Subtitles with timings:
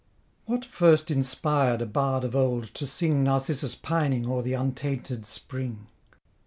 [0.47, 5.85] What first inspired a bard of old to sing Narcissus pining o'er the untainted spring?